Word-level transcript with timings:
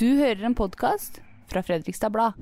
Du 0.00 0.06
hører 0.16 0.46
en 0.48 0.54
podkast 0.56 1.18
fra 1.52 1.60
Fredrikstad 1.60 2.08
Blad. 2.14 2.32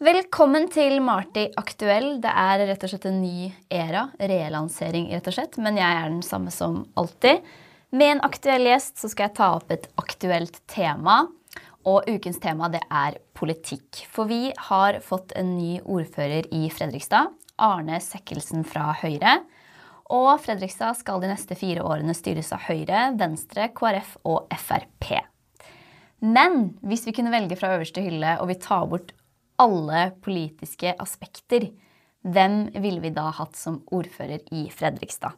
Velkommen 0.00 0.70
til 0.72 1.02
Marti 1.04 1.42
aktuell. 1.60 2.14
Det 2.24 2.32
er 2.32 2.64
rett 2.70 2.86
og 2.86 2.94
slett 2.94 3.04
en 3.10 3.18
ny 3.20 3.50
æra. 3.68 4.06
Relansering, 4.16 5.10
rett 5.12 5.28
og 5.28 5.36
slett. 5.36 5.58
Men 5.60 5.76
jeg 5.76 5.98
er 5.98 6.08
den 6.08 6.24
samme 6.24 6.54
som 6.54 6.86
alltid. 6.96 7.44
Med 7.92 8.14
en 8.14 8.24
aktuell 8.24 8.70
gjest 8.70 9.04
så 9.04 9.12
skal 9.12 9.28
jeg 9.28 9.36
ta 9.42 9.50
opp 9.58 9.74
et 9.76 9.84
aktuelt 10.00 10.62
tema. 10.64 11.26
Og 11.84 12.08
ukens 12.08 12.40
tema 12.40 12.72
det 12.72 12.86
er 12.88 13.20
politikk. 13.36 14.06
For 14.08 14.32
vi 14.32 14.46
har 14.70 15.02
fått 15.04 15.36
en 15.36 15.58
ny 15.58 15.74
ordfører 15.84 16.48
i 16.56 16.70
Fredrikstad. 16.72 17.36
Arne 17.60 18.00
Sekkelsen 18.00 18.64
fra 18.64 18.94
Høyre. 19.04 19.42
Og 20.12 20.34
Fredrikstad 20.44 20.98
skal 20.98 21.22
de 21.22 21.30
neste 21.30 21.56
fire 21.56 21.84
årene 21.86 22.12
styres 22.16 22.50
av 22.52 22.66
Høyre, 22.66 23.06
Venstre, 23.20 23.70
KrF 23.76 24.16
og 24.28 24.50
Frp. 24.60 25.14
Men 26.24 26.74
hvis 26.84 27.06
vi 27.08 27.14
kunne 27.16 27.32
velge 27.32 27.56
fra 27.60 27.74
øverste 27.76 28.04
hylle 28.04 28.36
og 28.40 28.48
vi 28.52 28.58
tar 28.60 28.84
bort 28.90 29.14
alle 29.60 30.10
politiske 30.24 30.94
aspekter, 31.00 31.70
hvem 32.24 32.68
ville 32.80 33.02
vi 33.04 33.12
da 33.16 33.28
hatt 33.36 33.56
som 33.56 33.82
ordfører 33.92 34.44
i 34.56 34.66
Fredrikstad? 34.72 35.36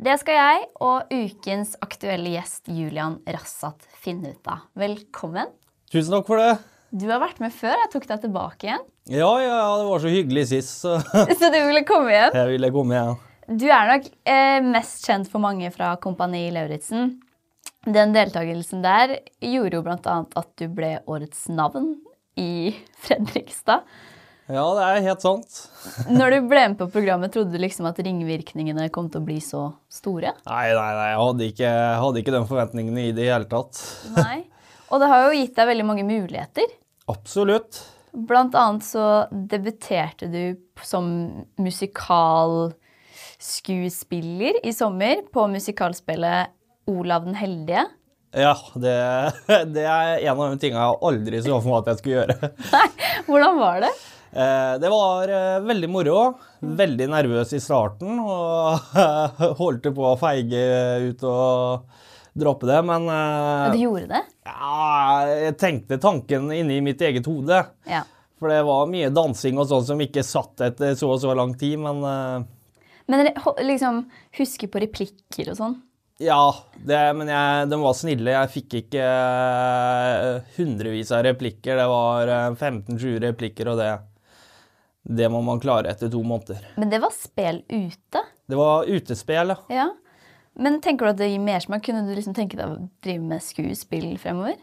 Det 0.00 0.14
skal 0.22 0.36
jeg 0.38 0.66
og 0.80 1.10
ukens 1.12 1.74
aktuelle 1.84 2.32
gjest 2.32 2.70
Julian 2.72 3.18
Rassat 3.28 3.84
finne 4.00 4.32
ut 4.32 4.48
av. 4.48 4.62
Velkommen. 4.80 5.50
Tusen 5.92 6.14
takk 6.14 6.28
for 6.28 6.40
det. 6.40 6.54
Du 6.90 7.04
har 7.10 7.20
vært 7.22 7.40
med 7.42 7.52
før. 7.54 7.76
Jeg 7.84 7.90
tok 7.92 8.06
deg 8.08 8.22
tilbake 8.24 8.68
igjen. 8.68 8.86
Ja, 9.12 9.28
ja, 9.42 9.50
ja, 9.60 9.66
det 9.80 9.88
var 9.90 10.00
så 10.02 10.12
hyggelig 10.12 10.46
sist, 10.54 10.80
så 10.82 10.96
Så 11.40 11.50
du 11.52 11.58
ville 11.68 11.84
komme 11.88 12.14
igjen? 12.14 12.32
jeg 12.38 12.54
ville 12.54 12.72
komme 12.74 12.96
igjen. 12.96 13.18
Du 13.50 13.66
er 13.66 13.88
nok 13.88 14.04
eh, 14.30 14.60
mest 14.62 15.02
kjent 15.08 15.26
for 15.30 15.42
mange 15.42 15.72
fra 15.74 15.96
Kompani 15.98 16.44
Lauritzen. 16.54 17.16
Den 17.82 18.12
deltakelsen 18.14 18.84
der 18.84 19.16
gjorde 19.42 19.74
jo 19.74 19.82
bl.a. 19.82 20.18
at 20.38 20.50
du 20.60 20.68
ble 20.70 20.92
årets 21.10 21.48
navn 21.50 21.96
i 22.38 22.70
Fredrikstad. 23.02 23.82
Ja, 24.50 24.62
det 24.76 24.84
er 24.84 25.02
helt 25.08 25.24
sant. 25.24 25.56
Når 26.20 26.36
du 26.36 26.36
ble 26.50 26.62
med 26.70 26.78
på 26.78 26.86
programmet, 26.94 27.32
trodde 27.34 27.50
du 27.54 27.58
liksom 27.62 27.88
at 27.90 27.98
ringvirkningene 28.06 28.86
kom 28.94 29.08
til 29.10 29.22
å 29.22 29.26
bli 29.26 29.40
så 29.42 29.64
store? 29.90 30.36
Nei, 30.46 30.64
nei, 30.70 30.90
nei, 31.00 31.08
jeg 31.10 31.20
hadde 31.22 31.48
ikke, 31.50 31.72
hadde 32.04 32.22
ikke 32.22 32.34
den 32.36 32.46
forventningene 32.50 33.06
i 33.08 33.16
det 33.16 33.26
hele 33.32 33.50
tatt. 33.50 33.80
Nei. 34.20 34.44
Og 34.90 35.02
det 35.02 35.08
har 35.10 35.24
jo 35.26 35.34
gitt 35.34 35.58
deg 35.58 35.70
veldig 35.70 35.88
mange 35.90 36.06
muligheter. 36.06 36.70
Absolutt. 37.10 37.82
Blant 38.14 38.54
annet 38.58 38.86
så 38.86 39.24
debuterte 39.30 40.30
du 40.30 40.54
som 40.86 41.10
musikalskuespiller 43.40 44.66
i 44.66 44.72
sommer 44.72 45.22
på 45.32 45.46
musikalspillet 45.48 46.46
Olav 46.86 47.24
den 47.24 47.34
heldige. 47.34 47.86
Ja, 48.32 48.54
det, 48.74 49.32
det 49.74 49.84
er 49.84 50.20
en 50.28 50.38
av 50.40 50.50
de 50.52 50.58
tingene 50.62 50.84
jeg 50.84 50.98
aldri 51.08 51.40
så 51.42 51.56
for 51.60 51.70
meg 51.72 51.80
at 51.80 51.88
jeg 51.90 51.98
skulle 51.98 52.18
gjøre. 52.20 52.50
Nei, 52.76 52.88
hvordan 53.26 53.58
var 53.58 53.80
det? 53.82 53.90
Eh, 54.30 54.74
Det 54.82 54.90
var 54.92 55.32
eh, 55.34 55.56
veldig 55.66 55.90
moro. 55.90 56.18
Veldig 56.60 57.08
nervøs 57.10 57.52
i 57.56 57.60
starten 57.64 58.20
og 58.20 58.78
holdt 59.62 59.88
på 59.96 60.06
å 60.12 60.14
feige 60.20 60.62
ut 61.08 61.24
og 61.26 61.88
droppe 62.38 62.68
det, 62.70 62.78
men 62.86 63.08
eh, 63.10 63.72
Du 63.74 63.80
gjorde 63.82 64.06
det? 64.12 64.22
ja, 64.46 65.26
jeg 65.48 65.56
tenkte 65.58 65.98
tanken 66.02 66.50
inni 66.54 66.78
mitt 66.84 67.00
eget 67.02 67.26
hode. 67.26 67.64
Ja. 67.88 68.04
For 68.40 68.48
det 68.52 68.62
var 68.68 68.86
mye 68.88 69.10
dansing 69.12 69.58
og 69.60 69.66
sånn 69.72 69.84
som 69.90 70.00
ikke 70.00 70.22
satt 70.24 70.62
etter 70.70 70.94
så 70.96 71.10
og 71.16 71.18
så 71.24 71.34
lang 71.36 71.52
tid, 71.60 71.76
men 71.82 72.00
Men 73.10 73.30
liksom 73.66 74.04
huske 74.38 74.68
på 74.70 74.82
replikker 74.82 75.50
og 75.50 75.58
sånn? 75.58 75.78
ja, 76.20 76.54
det, 76.84 76.98
men 77.16 77.30
jeg, 77.32 77.68
de 77.72 77.78
var 77.80 77.94
snille. 77.96 78.32
Jeg 78.34 78.52
fikk 78.52 78.74
ikke 78.82 79.04
uh, 79.08 80.50
hundrevis 80.58 81.12
av 81.16 81.24
replikker. 81.24 81.80
Det 81.80 81.86
var 81.88 82.28
uh, 82.28 82.50
15-20 82.52 83.22
replikker, 83.24 83.70
og 83.72 83.80
det, 83.80 83.88
det 85.20 85.30
må 85.32 85.40
man 85.46 85.62
klare 85.62 85.94
etter 85.94 86.12
to 86.12 86.20
måneder. 86.20 86.60
Men 86.76 86.92
det 86.92 87.00
var 87.00 87.14
spel 87.16 87.62
ute? 87.72 88.24
Det 88.50 88.58
var 88.60 88.90
utespill, 88.90 89.54
ja. 89.54 89.60
Ja. 89.72 89.88
Men 90.60 90.80
tenker 90.84 91.06
du 91.06 91.14
at 91.14 91.20
det 91.22 91.30
gir 91.30 91.40
mersmak? 91.40 91.86
Kunne 91.86 92.04
du 92.04 92.12
liksom 92.12 92.36
tenke 92.36 92.58
deg 92.58 92.68
å 92.68 92.90
drive 93.00 93.24
med 93.24 93.44
skuespill 93.44 94.10
fremover? 94.20 94.58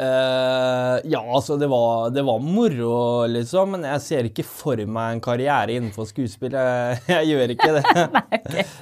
Eh, 0.00 0.96
ja, 1.12 1.20
altså, 1.20 1.58
det 1.60 1.68
var, 1.70 2.08
det 2.14 2.22
var 2.24 2.40
moro, 2.40 3.26
liksom, 3.28 3.74
men 3.76 3.84
jeg 3.90 4.00
ser 4.06 4.28
ikke 4.30 4.46
for 4.48 4.80
meg 4.88 5.16
en 5.18 5.22
karriere 5.24 5.76
innenfor 5.76 6.08
skuespill. 6.08 6.56
Jeg, 6.56 7.02
jeg 7.10 7.32
gjør 7.34 7.56
ikke 7.56 7.72
det. 7.78 8.66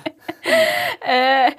Eh, 1.09 1.53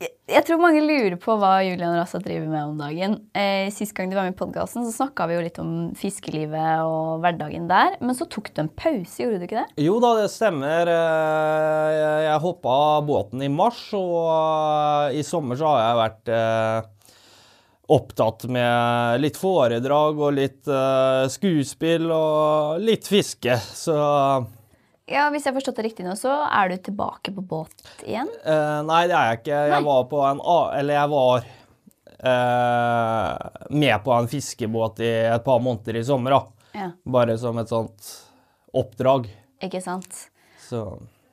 jeg- 0.00 0.12
jeg 0.30 0.42
tror 0.46 0.60
mange 0.62 0.80
lurer 0.84 1.16
på 1.20 1.34
hva 1.40 1.56
Julian 1.66 1.96
Rassa 1.98 2.20
driver 2.22 2.46
med 2.48 2.62
om 2.62 2.76
dagen. 2.78 3.16
Eh, 3.34 3.68
Sist 3.74 3.94
gang 3.96 4.10
du 4.10 4.14
var 4.16 4.24
med 4.28 4.34
i 4.36 4.38
podkasten, 4.38 4.86
snakka 4.94 5.26
vi 5.28 5.34
jo 5.36 5.42
litt 5.44 5.58
om 5.58 5.72
fiskelivet 5.98 6.84
og 6.86 7.20
hverdagen 7.24 7.66
der. 7.70 7.96
Men 8.00 8.14
så 8.14 8.28
tok 8.30 8.52
du 8.54 8.62
en 8.62 8.68
pause, 8.70 9.18
gjorde 9.24 9.40
du 9.42 9.46
ikke 9.48 9.64
det? 9.64 9.84
Jo 9.84 9.98
da, 10.02 10.14
det 10.20 10.30
stemmer. 10.30 10.86
Eh, 10.86 11.90
Jeg, 12.00 12.22
jeg 12.28 12.40
hoppa 12.46 12.76
båten 13.06 13.42
i 13.42 13.50
mars, 13.52 13.82
og 13.96 15.12
i 15.18 15.22
sommer 15.26 15.58
så 15.58 15.66
har 15.74 15.82
jeg 15.82 16.00
vært 16.04 16.32
opptatt 17.90 18.44
med 18.52 19.20
litt 19.22 19.38
foredrag 19.40 20.20
og 20.22 20.34
litt 20.36 20.68
uh, 20.70 21.26
skuespill 21.30 22.06
og 22.14 22.80
litt 22.86 23.08
fiske. 23.10 23.56
Så 23.58 23.96
Ja, 25.10 25.24
Hvis 25.34 25.42
jeg 25.42 25.50
har 25.50 25.56
forstått 25.58 25.80
det 25.80 25.88
riktig 25.88 26.06
nå, 26.06 26.14
så 26.18 26.36
er 26.46 26.70
du 26.70 26.76
tilbake 26.86 27.34
på 27.34 27.42
båt 27.42 27.82
igjen? 28.06 28.30
Uh, 28.46 28.78
Nei, 28.86 29.02
det 29.10 29.16
er 29.18 29.32
jeg 29.32 29.40
ikke. 29.42 29.56
Nei. 29.58 29.72
Jeg 29.74 29.86
var 29.88 30.04
på 30.12 30.22
en. 30.28 30.42
Eller 30.78 31.00
jeg 31.00 31.12
var 31.16 31.48
uh, 32.30 33.34
med 33.74 33.96
på 34.06 34.14
en 34.14 34.30
fiskebåt 34.30 35.02
i 35.02 35.12
et 35.34 35.44
par 35.46 35.62
måneder 35.64 35.98
i 35.98 36.04
sommer, 36.06 36.38
da. 36.38 36.42
Ja, 36.78 36.90
Bare 37.10 37.34
som 37.42 37.58
et 37.58 37.72
sånt 37.72 38.12
oppdrag. 38.76 39.26
ikke 39.60 39.80
sant? 39.82 40.28
Så 40.62 40.84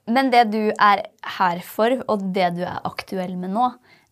Men 0.09 0.31
det 0.33 0.47
du 0.49 0.71
er 0.73 1.05
her 1.37 1.61
for, 1.61 1.93
og 2.07 2.31
det 2.33 2.55
du 2.57 2.63
er 2.65 2.81
aktuell 2.87 3.35
med 3.37 3.53
nå, 3.53 3.69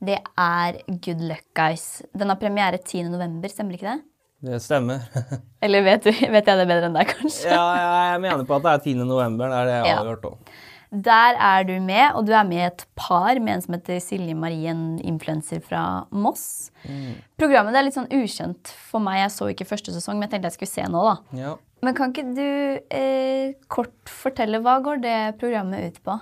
det 0.08 0.20
er 0.40 0.78
Good 1.06 1.24
Luck 1.30 1.46
Guys. 1.58 2.02
Den 2.16 2.30
har 2.32 2.40
premiere 2.42 2.78
10. 2.82 3.04
november, 3.14 3.52
stemmer 3.52 3.78
ikke 3.80 3.94
det? 3.94 4.02
det 4.46 4.60
stemmer. 4.62 5.02
Eller 5.66 5.82
vet, 5.86 6.04
du, 6.06 6.12
vet 6.12 6.46
jeg 6.52 6.60
det 6.60 6.68
bedre 6.70 6.90
enn 6.92 6.96
deg, 6.98 7.10
kanskje? 7.18 7.50
Ja, 7.50 7.66
ja, 7.80 7.92
jeg 8.14 8.22
mener 8.28 8.46
på 8.46 8.58
at 8.60 8.66
det 8.68 8.74
er 8.76 8.84
10. 8.92 8.96
november. 9.10 9.50
Det 9.50 9.58
er 9.64 9.70
det 9.72 9.78
jeg 9.80 9.90
Ja. 9.90 9.98
har 10.02 10.10
hørt 10.12 10.26
om. 10.30 10.38
Der 10.96 11.36
er 11.42 11.64
du 11.68 11.74
med, 11.84 12.14
og 12.16 12.28
du 12.28 12.32
er 12.38 12.46
med 12.48 12.60
i 12.62 12.68
et 12.68 12.84
par 12.96 13.40
med 13.42 13.56
en 13.56 13.64
som 13.66 13.74
heter 13.76 13.98
Silje 14.00 14.36
Marie, 14.38 14.70
en 14.72 15.00
influenser 15.04 15.60
fra 15.66 15.82
Moss. 16.14 16.70
Programmet 17.42 17.74
det 17.76 17.80
er 17.82 17.88
litt 17.90 17.98
sånn 17.98 18.12
ukjent 18.16 18.72
for 18.92 19.04
meg. 19.04 19.18
Jeg 19.26 19.34
så 19.34 19.50
ikke 19.52 19.68
første 19.68 19.92
sesong, 19.96 20.16
men 20.20 20.28
jeg 20.30 20.36
tenkte 20.36 20.52
jeg 20.54 20.58
skulle 20.60 20.76
se 20.76 20.86
nå. 20.94 21.02
da. 21.10 21.16
Ja. 21.42 21.56
Men 21.84 21.98
kan 21.98 22.14
ikke 22.14 22.30
du 22.38 22.46
eh, 22.96 23.58
kort 23.68 23.98
fortelle 24.08 24.62
hva 24.64 24.78
går 24.86 25.02
det 25.04 25.18
programmet 25.42 25.90
ut 25.90 26.00
på? 26.06 26.16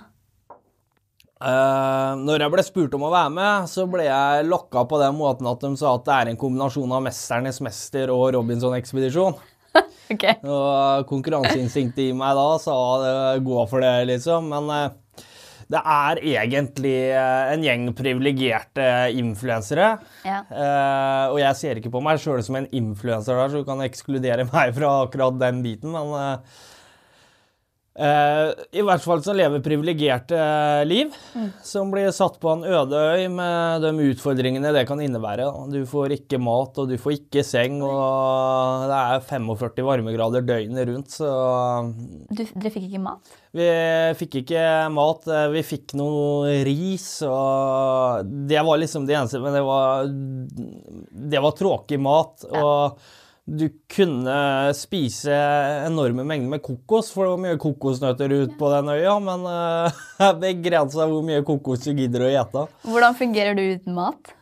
Eh, 1.42 2.10
når 2.22 2.44
jeg 2.44 2.52
ble 2.52 2.62
spurt 2.64 2.94
om 2.94 3.08
å 3.08 3.12
være 3.12 3.32
med, 3.34 3.70
så 3.70 3.88
ble 3.90 4.06
jeg 4.06 4.46
lokka 4.46 4.84
på 4.90 5.00
den 5.02 5.16
måten 5.18 5.48
at 5.50 5.64
de 5.64 5.72
sa 5.80 5.96
at 5.96 6.04
det 6.06 6.14
er 6.16 6.30
en 6.30 6.38
kombinasjon 6.40 6.94
av 6.94 7.02
'Mesternes 7.02 7.58
mester' 7.64 8.12
og 8.14 8.30
'Robinson-ekspedisjon'. 8.34 9.40
Ok. 10.12 10.24
Og 10.44 11.06
konkurranseinstinktet 11.08 12.10
i 12.10 12.12
meg 12.12 12.36
da 12.36 12.58
sa 12.60 12.74
det, 13.00 13.14
gå 13.42 13.62
for 13.70 13.80
det, 13.80 14.04
liksom. 14.10 14.50
Men 14.52 14.68
uh, 14.68 15.24
det 15.72 15.80
er 15.80 16.20
egentlig 16.20 16.92
eh, 17.08 17.52
en 17.54 17.64
gjeng 17.64 17.86
privilegerte 17.96 18.84
influensere. 19.16 19.88
Ja. 20.28 20.42
Og 21.32 21.40
jeg 21.40 21.56
ser 21.56 21.80
ikke 21.80 21.94
på 21.96 22.04
meg 22.04 22.20
sjøl 22.20 22.44
som 22.44 22.60
en 22.60 22.68
influenser 22.68 23.40
der, 23.40 23.48
så 23.48 23.64
du 23.64 23.66
kan 23.66 23.80
ekskludere 23.82 24.44
meg 24.52 24.76
fra 24.76 24.92
akkurat 25.06 25.40
den 25.40 25.64
biten, 25.64 25.96
men 25.96 26.12
I 27.94 28.82
hvert 28.82 29.04
fall 29.04 29.20
som 29.22 29.36
lever 29.38 29.60
privilegerte 29.62 30.34
liv. 30.88 31.12
liv, 31.34 31.50
som 31.62 31.90
blir 31.92 32.10
satt 32.14 32.40
på 32.42 32.50
en 32.52 32.64
øde 32.66 32.98
øy 33.14 33.28
med 33.30 33.82
de 33.84 33.90
utfordringene 34.10 34.72
det 34.74 34.82
kan 34.88 34.98
innebære. 35.02 35.46
Du 35.70 35.80
får 35.86 36.14
ikke 36.18 36.38
mat, 36.42 36.76
og 36.78 36.90
du 36.90 36.96
får 36.98 37.16
ikke 37.20 37.44
seng, 37.46 37.80
og 37.86 38.88
det 38.90 38.98
er 38.98 39.24
45 39.28 39.86
varmegrader 39.86 40.42
døgnet 40.46 40.88
rundt, 40.90 41.10
så 41.14 41.30
Du, 42.30 42.42
dere 42.44 42.70
fikk 42.74 42.88
ikke 42.90 43.02
mat? 43.06 43.34
vi 43.54 43.66
fikk 44.18 44.40
ikke 44.42 44.62
mat. 44.90 45.26
eh, 45.30 45.48
Vi 45.54 45.62
fikk 45.62 45.94
noe 45.94 46.50
ris, 46.66 47.08
og 47.22 48.26
det 48.50 48.62
var 48.66 48.78
liksom 48.82 49.06
det 49.06 49.14
eneste, 49.20 49.38
men 49.42 49.54
det 49.54 49.62
var 49.62 50.06
Det 51.30 51.42
var 51.42 51.52
tråkig 51.58 52.00
mat. 52.00 52.44
og 52.50 52.98
du 53.44 53.66
kunne 53.92 54.36
spise 54.72 55.34
enorme 55.84 56.24
mengder 56.24 56.54
med 56.54 56.62
kokos, 56.64 57.10
for 57.12 57.26
det 57.26 57.34
var 57.34 57.42
mye 57.42 57.58
kokosnøtter 57.60 58.32
ut 58.32 58.54
på 58.60 58.70
den 58.72 58.88
øya, 58.94 59.18
men 59.20 59.44
uh, 59.50 60.30
begrensa 60.40 61.04
hvor 61.10 61.26
mye 61.26 61.44
kokos 61.44 61.84
du 61.84 61.92
gidder 61.92 62.24
å 62.24 62.32
gjete. 62.32 62.64
Hvordan 62.88 63.18
fungerer 63.18 63.58
du 63.58 63.62
uten 63.66 63.98
mat? 63.98 64.32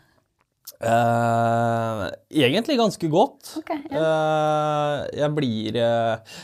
Uh, 0.82 2.08
egentlig 2.30 2.78
ganske 2.78 3.10
godt. 3.10 3.56
Okay, 3.62 3.82
ja. 3.90 4.02
uh, 4.02 4.96
jeg 5.14 5.30
blir 5.36 5.76
uh, 5.78 6.40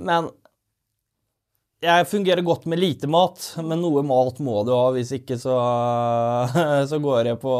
Men 0.00 0.30
jeg 1.84 2.08
fungerer 2.08 2.40
godt 2.44 2.64
med 2.68 2.80
lite 2.80 3.08
mat, 3.12 3.40
men 3.60 3.82
noe 3.84 4.00
mat 4.06 4.40
må 4.44 4.62
du 4.64 4.72
ha, 4.72 4.86
hvis 4.96 5.12
ikke 5.18 5.36
så, 5.40 5.58
så 6.90 7.00
går 7.04 7.32
jeg 7.32 7.40
på 7.42 7.52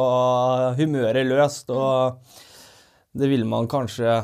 humøret 0.79 1.29
løst, 1.29 1.73
og 1.73 2.21
det 3.15 3.31
vil 3.31 3.45
man 3.47 3.69
kanskje 3.71 4.23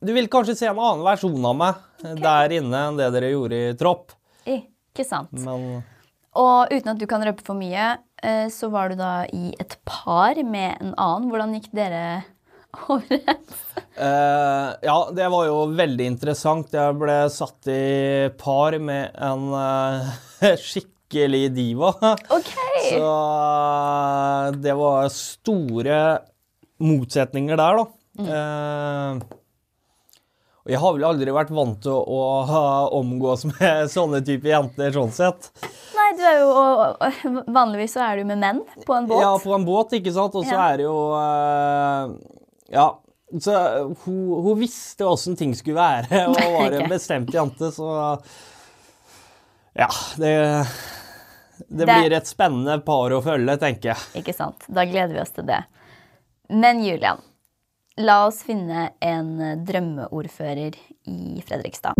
Du 0.00 0.12
vil 0.16 0.30
kanskje 0.32 0.56
se 0.56 0.68
en 0.70 0.78
annen 0.78 1.04
versjon 1.04 1.44
av 1.50 1.56
meg 1.58 2.20
der 2.22 2.54
inne 2.56 2.84
enn 2.88 2.98
det 3.00 3.10
dere 3.12 3.32
gjorde 3.34 3.58
i 3.58 3.72
tropp, 3.76 4.14
Ikke 4.48 5.04
sant. 5.04 5.32
men 5.36 5.82
Og 6.38 6.70
uten 6.70 6.92
at 6.94 7.00
du 7.00 7.06
kan 7.10 7.22
røpe 7.26 7.42
for 7.44 7.58
mye, 7.58 7.98
eh, 8.22 8.46
så 8.48 8.70
var 8.72 8.88
du 8.92 9.00
da 9.00 9.26
i 9.34 9.50
et 9.60 9.74
par 9.84 10.38
med 10.46 10.78
en 10.80 10.94
annen. 10.94 11.28
Hvordan 11.28 11.56
gikk 11.58 11.68
dere 11.74 12.22
overens? 12.88 13.58
Eh, 13.98 14.68
ja, 14.86 14.96
det 15.12 15.26
var 15.34 15.48
jo 15.50 15.66
veldig 15.74 16.06
interessant. 16.14 16.72
Jeg 16.72 16.96
ble 17.02 17.18
satt 17.34 17.68
i 17.68 18.30
par 18.40 18.78
med 18.78 19.10
en 19.18 19.48
uh, 19.52 20.14
skikkelig 20.70 21.48
diva. 21.58 21.90
Ok! 22.30 22.54
Så 22.86 23.02
uh, 23.02 24.54
det 24.54 24.78
var 24.78 25.10
store 25.12 26.00
motsetninger 26.80 27.56
der, 27.60 27.80
da. 27.80 27.84
Eh, 28.20 29.20
og 30.60 30.68
jeg 30.74 30.80
har 30.82 30.92
vel 30.96 31.04
aldri 31.08 31.32
vært 31.32 31.52
vant 31.56 31.78
til 31.82 31.92
å, 31.96 32.20
å 32.44 32.64
omgås 32.98 33.46
med 33.48 33.88
sånne 33.96 34.20
type 34.26 34.48
jenter, 34.50 34.90
sånn 34.92 35.12
sett. 35.16 35.50
Nei, 35.96 36.08
du 36.18 36.24
er 36.28 36.38
jo 36.42 36.48
og- 36.50 36.96
og 37.00 37.44
Vanligvis 37.54 37.94
så 37.96 38.02
er 38.10 38.20
du 38.20 38.24
med 38.28 38.38
menn 38.42 38.60
på 38.86 38.96
en 38.96 39.06
båt. 39.08 39.22
Ja, 39.24 39.32
på 39.40 39.54
en 39.56 39.64
båt, 39.68 39.94
ikke 40.00 40.12
sant? 40.12 40.34
Og 40.36 40.44
så 40.44 40.52
Ja. 40.56 40.68
er 40.72 40.76
det 40.82 40.84
jo 40.88 40.98
eh, 41.16 42.18
Ja. 42.76 42.88
Så 43.40 43.52
hun, 44.04 44.42
hun 44.42 44.56
visste 44.58 45.06
åssen 45.06 45.36
ting 45.38 45.52
skulle 45.54 45.78
være, 45.78 46.24
og 46.28 46.34
var 46.58 46.72
en 46.80 46.88
bestemt 46.90 47.30
jente, 47.32 47.70
så 47.72 48.18
Ja, 49.76 49.86
det 50.18 50.66
Det 51.70 51.86
Det- 51.86 51.86
blir 51.86 52.12
et 52.16 52.26
spennende 52.26 52.80
par 52.84 53.10
å 53.14 53.22
følge, 53.22 53.56
tenker 53.60 53.92
jeg. 53.94 54.22
Ikke 54.24 54.34
sant? 54.34 54.64
Da 54.68 54.84
gleder 54.84 55.12
vi 55.14 55.20
oss 55.20 55.30
til 55.36 55.44
det. 55.46 55.60
Men 56.50 56.84
Julian, 56.84 57.20
la 57.96 58.26
oss 58.26 58.42
finne 58.42 58.88
en 58.98 59.36
drømmeordfører 59.66 60.74
i 61.06 61.42
Fredrikstad. 61.46 61.94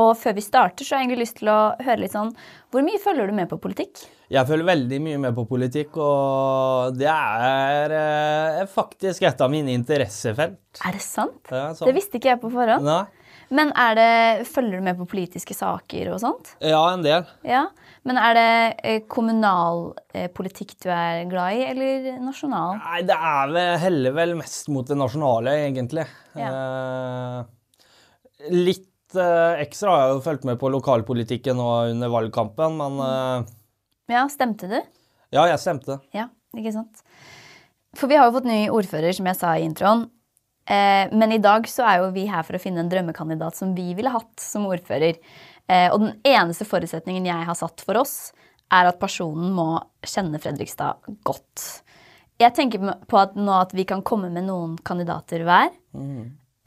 Og 0.00 0.14
før 0.16 0.36
vi 0.38 0.44
starter, 0.44 0.86
så 0.86 0.94
har 0.94 1.02
jeg 1.02 1.10
egentlig 1.10 1.26
lyst 1.26 1.36
til 1.42 1.50
å 1.52 1.58
høre 1.82 1.98
litt 2.00 2.14
sånn 2.14 2.30
Hvor 2.72 2.84
mye 2.86 3.00
følger 3.02 3.28
du 3.28 3.36
med 3.36 3.50
på 3.50 3.58
politikk? 3.60 4.04
Jeg 4.30 4.46
følger 4.46 4.68
veldig 4.70 5.00
mye 5.02 5.20
med 5.26 5.36
på 5.36 5.44
politikk, 5.50 5.96
og 6.00 6.96
det 6.96 7.10
er 7.10 7.94
eh, 7.98 8.60
faktisk 8.70 9.26
et 9.26 9.42
av 9.42 9.50
mine 9.50 9.74
interessefelt. 9.74 10.62
Er 10.86 10.94
det 10.94 11.02
sant? 11.02 11.42
Det 11.50 11.58
er 11.58 11.72
sant. 11.74 11.88
Det 11.90 11.96
visste 11.96 12.20
ikke 12.20 12.30
jeg 12.30 12.40
på 12.44 12.52
forhånd. 12.54 12.86
Nei. 12.86 13.02
Men 13.50 13.72
det, 13.98 14.46
følger 14.46 14.78
du 14.78 14.84
med 14.86 14.98
på 15.00 15.08
politiske 15.10 15.54
saker 15.58 16.12
og 16.14 16.20
sånt? 16.22 16.52
Ja, 16.62 16.84
en 16.92 17.02
del. 17.02 17.24
Ja. 17.42 17.64
Men 18.06 18.20
er 18.22 18.36
det 18.38 18.50
eh, 18.86 19.00
kommunalpolitikk 19.10 20.76
du 20.84 20.88
er 20.94 21.24
glad 21.30 21.58
i, 21.58 21.64
eller 21.72 22.20
nasjonal? 22.22 22.78
Nei, 22.78 23.00
det 23.08 23.16
er 23.16 23.50
vel 23.50 23.80
heller 23.82 24.14
vel 24.16 24.36
mest 24.38 24.70
mot 24.72 24.86
det 24.86 24.96
nasjonale, 25.00 25.56
egentlig. 25.66 26.06
Eh, 26.38 27.40
litt 28.54 29.18
eh, 29.18 29.64
ekstra 29.66 29.96
har 29.96 30.04
jeg 30.06 30.14
jo 30.14 30.22
fulgt 30.28 30.46
med 30.48 30.60
på 30.62 30.70
lokalpolitikken 30.72 31.58
nå 31.58 31.68
under 31.90 32.14
valgkampen, 32.14 32.78
men 32.78 33.02
eh, 33.08 33.50
Ja, 34.14 34.24
stemte 34.30 34.70
du? 34.70 34.78
ja, 35.34 35.44
jeg 35.50 35.58
stemte. 35.62 35.98
Ja, 36.14 36.28
ikke 36.56 36.72
sant? 36.78 37.02
For 37.98 38.06
vi 38.10 38.16
har 38.18 38.30
jo 38.30 38.38
fått 38.38 38.46
ny 38.46 38.62
ordfører, 38.70 39.10
som 39.14 39.26
jeg 39.26 39.38
sa 39.38 39.56
i 39.58 39.66
introen. 39.66 40.06
Eh, 40.66 41.06
men 41.12 41.32
i 41.32 41.40
dag 41.42 41.68
så 41.68 41.86
er 41.88 42.02
jo 42.02 42.10
vi 42.14 42.26
her 42.30 42.44
for 42.46 42.56
å 42.58 42.62
finne 42.62 42.84
en 42.84 42.90
drømmekandidat 42.90 43.58
som 43.58 43.72
vi 43.76 43.92
ville 43.98 44.12
hatt 44.12 44.42
som 44.42 44.68
ordfører. 44.68 45.18
Eh, 45.70 45.88
og 45.90 46.02
den 46.04 46.14
eneste 46.26 46.66
forutsetningen 46.68 47.28
jeg 47.30 47.48
har 47.48 47.58
satt 47.58 47.82
for 47.86 48.00
oss, 48.00 48.32
er 48.70 48.90
at 48.90 49.00
personen 49.02 49.50
må 49.54 49.72
kjenne 50.06 50.38
Fredrikstad 50.42 51.10
godt. 51.26 51.82
Jeg 52.40 52.54
tenker 52.56 52.92
på 53.10 53.18
at 53.20 53.34
nå 53.36 53.52
at 53.58 53.74
vi 53.76 53.84
kan 53.88 54.04
komme 54.06 54.30
med 54.32 54.46
noen 54.46 54.78
kandidater 54.86 55.42
hver, 55.44 55.74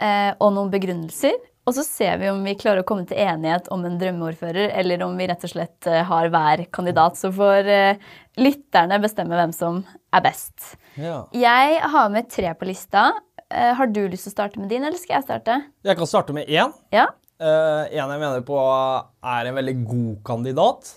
eh, 0.04 0.32
og 0.38 0.54
noen 0.54 0.72
begrunnelser. 0.74 1.40
Og 1.64 1.72
så 1.78 1.84
ser 1.88 2.18
vi 2.20 2.28
om 2.28 2.42
vi 2.44 2.58
klarer 2.60 2.84
å 2.84 2.88
komme 2.88 3.06
til 3.08 3.22
enighet 3.24 3.70
om 3.72 3.86
en 3.88 3.96
drømmeordfører, 4.00 4.74
eller 4.82 5.06
om 5.06 5.14
vi 5.16 5.30
rett 5.30 5.46
og 5.48 5.54
slett 5.54 5.88
eh, 5.88 6.02
har 6.10 6.28
hver 6.34 6.66
kandidat. 6.76 7.16
Så 7.20 7.32
får 7.34 7.70
eh, 7.72 8.10
lytterne 8.42 9.00
bestemme 9.04 9.38
hvem 9.40 9.54
som 9.56 9.80
er 10.14 10.26
best. 10.26 10.74
Ja. 11.00 11.22
Jeg 11.32 11.80
har 11.96 12.12
med 12.12 12.28
tre 12.32 12.52
på 12.60 12.68
lista. 12.68 13.14
Eh, 13.52 13.74
har 13.78 13.92
du 13.92 14.06
lyst 14.08 14.28
til 14.28 14.34
å 14.34 14.38
starte 14.38 14.62
med 14.62 14.72
din, 14.72 14.86
eller 14.86 15.00
skal 15.00 15.20
jeg 15.20 15.28
starte? 15.28 15.60
Jeg 15.86 16.00
kan 16.00 16.10
starte 16.10 16.36
med 16.36 16.48
én. 16.48 16.72
Ja? 16.94 17.10
Uh, 17.44 17.90
en 17.90 18.12
jeg 18.14 18.22
mener 18.22 18.44
på 18.46 18.56
er 18.56 19.50
en 19.50 19.58
veldig 19.58 19.76
god 19.84 20.18
kandidat. 20.26 20.94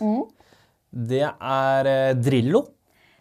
Det 0.97 1.25
er 1.27 1.91
eh, 1.91 2.15
Drillo. 2.17 2.63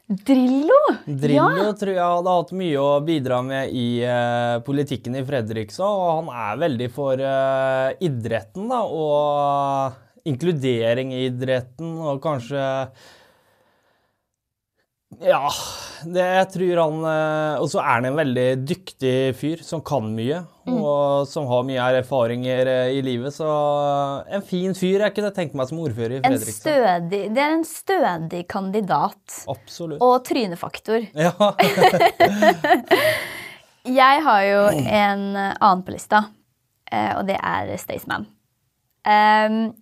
Drillo! 0.06 0.78
Drillo 1.10 1.72
tror 1.74 1.96
jeg 1.96 2.06
hadde 2.06 2.34
hatt 2.38 2.52
mye 2.54 2.78
å 2.78 2.90
bidra 3.02 3.40
med 3.42 3.72
i 3.74 3.88
uh, 4.06 4.62
politikken 4.68 5.18
i 5.18 5.24
Fredrikstad, 5.26 5.90
og 5.90 6.12
han 6.20 6.30
er 6.46 6.60
veldig 6.62 6.90
for 6.94 7.24
uh, 7.26 7.90
idretten, 8.06 8.70
da, 8.70 8.84
og 8.86 10.30
inkludering 10.30 11.16
i 11.16 11.26
idretten, 11.32 11.96
og 12.06 12.22
kanskje 12.22 12.62
Ja, 15.22 15.48
det 16.04 16.24
jeg 16.26 16.48
tror 16.52 16.80
han 16.82 17.06
eh, 17.08 17.62
Og 17.62 17.70
så 17.72 17.80
er 17.80 17.92
han 17.94 18.08
en 18.10 18.18
veldig 18.18 18.46
dyktig 18.68 19.36
fyr 19.40 19.62
som 19.64 19.80
kan 19.86 20.10
mye, 20.12 20.42
og 20.68 21.28
som 21.30 21.46
har 21.48 21.64
mye 21.68 21.86
erfaringer 22.02 22.68
eh, 22.72 22.98
i 22.98 23.04
livet, 23.06 23.32
så 23.36 23.48
en 24.28 24.44
fin 24.44 24.76
fyr 24.76 25.06
jeg 25.06 25.16
kunne 25.16 25.32
tenkt 25.36 25.56
meg 25.56 25.70
som 25.70 25.80
ordfører 25.86 26.18
i 26.18 26.22
En 26.26 26.36
stødig, 26.42 27.22
det 27.32 27.42
er 27.46 27.54
en 27.54 27.64
stødig 27.70 28.44
kandidat. 28.52 29.40
Absolutt. 29.52 30.02
Og 30.04 30.20
trynefaktor. 30.28 31.08
Ja. 31.26 31.32
Jeg 33.86 34.22
har 34.26 34.42
jo 34.50 34.62
en 34.74 35.26
eh, 35.38 35.52
annen 35.62 35.84
på 35.86 35.94
lista, 35.94 36.24
eh, 36.90 37.12
og 37.20 37.28
det 37.30 37.38
er 37.38 37.70
Staysman. 37.78 38.26
Um, 39.06 39.76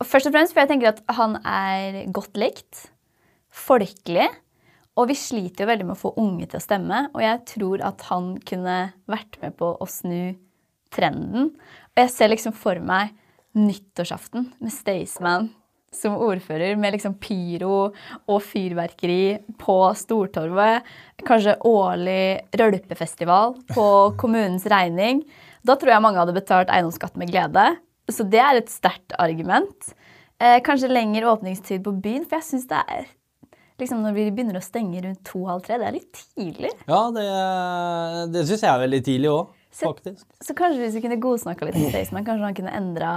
først 0.00 0.30
og 0.30 0.32
fremst 0.32 0.54
for 0.54 0.62
jeg 0.62 0.70
tenker 0.70 0.94
at 0.94 1.02
han 1.18 1.36
er 1.44 2.06
godt 2.16 2.40
likt, 2.40 2.86
folkelig, 3.60 4.28
og 4.98 5.08
vi 5.08 5.16
sliter 5.16 5.64
jo 5.64 5.70
veldig 5.70 5.86
med 5.88 5.96
å 5.96 6.02
få 6.02 6.14
unge 6.20 6.48
til 6.50 6.58
å 6.58 6.64
stemme, 6.64 7.04
og 7.14 7.22
jeg 7.24 7.44
tror 7.52 7.84
at 7.86 8.04
han 8.10 8.34
kunne 8.46 8.78
vært 9.10 9.38
med 9.44 9.56
på 9.60 9.72
å 9.78 9.88
snu 9.88 10.34
trenden. 10.92 11.52
Og 11.94 12.02
jeg 12.02 12.12
ser 12.12 12.32
liksom 12.32 12.56
for 12.56 12.80
meg 12.82 13.14
nyttårsaften 13.56 14.50
med 14.60 14.74
Staysman 14.74 15.50
som 15.94 16.14
ordfører, 16.22 16.76
med 16.78 16.94
liksom 16.94 17.16
pyro 17.18 17.90
og 17.90 18.42
fyrverkeri 18.46 19.40
på 19.58 19.76
Stortorvet. 19.98 20.86
Kanskje 21.26 21.56
årlig 21.66 22.46
rølpefestival 22.60 23.56
på 23.72 23.86
kommunens 24.20 24.68
regning. 24.70 25.24
Da 25.66 25.74
tror 25.74 25.96
jeg 25.96 26.04
mange 26.04 26.22
hadde 26.22 26.36
betalt 26.36 26.70
eiendomsskatt 26.70 27.18
med 27.18 27.32
glede. 27.32 27.72
Så 28.10 28.26
det 28.26 28.42
er 28.42 28.58
et 28.58 28.70
sterkt 28.70 29.16
argument. 29.18 29.90
Eh, 30.40 30.60
kanskje 30.66 30.92
lengre 30.92 31.30
åpningstid 31.34 31.82
på 31.84 31.96
byen, 32.02 32.22
for 32.24 32.38
jeg 32.38 32.48
syns 32.52 32.70
det 32.70 32.84
er 32.86 33.10
liksom 33.80 34.02
Når 34.04 34.14
vi 34.16 34.24
begynner 34.30 34.58
å 34.60 34.62
stenge 34.64 35.02
rundt 35.04 35.22
to-halv 35.26 35.62
tre, 35.66 35.78
det 35.80 35.86
er 35.88 35.96
litt 35.96 36.20
tidlig. 36.36 36.70
Ja, 36.88 37.00
det, 37.16 37.24
det 38.34 38.44
syns 38.48 38.62
jeg 38.64 38.70
er 38.74 38.82
veldig 38.86 39.00
tidlig 39.06 39.30
òg, 39.32 39.48
Så- 39.72 39.90
faktisk. 39.92 40.26
Så 40.42 40.54
kanskje 40.58 40.82
hvis 40.84 40.94
vi 40.98 41.02
kunne 41.04 41.20
godsnakka 41.22 41.66
litt 41.68 41.78
med 41.80 41.90
Staysman, 41.94 42.24
kanskje 42.26 42.48
han 42.48 42.54
kunne 42.60 42.76
endra, 42.76 43.12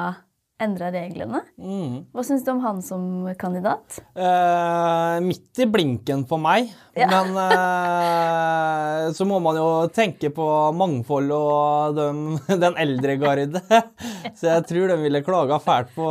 endra 0.63 0.89
reglene. 0.93 1.43
Mm. 1.60 2.05
Hva 2.15 2.24
syns 2.25 2.46
du 2.46 2.51
om 2.53 2.62
han 2.63 2.82
som 2.86 3.03
kandidat? 3.39 4.00
Eh, 4.15 5.17
midt 5.25 5.62
i 5.62 5.67
blinken 5.70 6.25
for 6.29 6.41
meg. 6.41 6.72
Ja. 6.98 7.08
Men 7.10 7.38
eh, 7.41 9.12
så 9.17 9.25
må 9.29 9.39
man 9.43 9.58
jo 9.58 9.67
tenke 9.93 10.29
på 10.34 10.48
mangfold 10.77 11.32
og 11.36 11.98
dem, 11.98 12.24
den 12.65 12.77
eldre 12.82 13.17
garde. 13.22 13.63
Så 14.38 14.50
jeg 14.50 14.65
tror 14.70 14.91
de 14.91 14.98
ville 15.01 15.24
klaga 15.25 15.60
fælt 15.63 15.93
på, 15.96 16.08